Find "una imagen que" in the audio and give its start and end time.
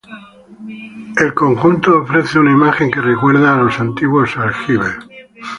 2.39-3.01